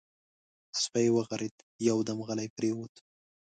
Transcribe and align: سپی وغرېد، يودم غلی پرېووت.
سپی 0.81 1.07
وغرېد، 1.15 1.55
يودم 1.87 2.19
غلی 2.27 2.47
پرېووت. 2.55 2.93